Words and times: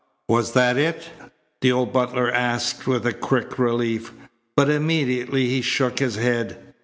"Was 0.27 0.53
that 0.53 0.77
it?" 0.77 1.11
the 1.61 1.71
old 1.71 1.93
butler 1.93 2.31
asked 2.31 2.87
with 2.87 3.05
a 3.05 3.13
quick 3.13 3.59
relief. 3.59 4.11
But 4.57 4.67
immediately 4.67 5.47
he 5.49 5.61
shook 5.61 5.99
his 5.99 6.15
head. 6.15 6.73